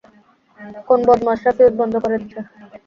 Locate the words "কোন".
0.87-0.99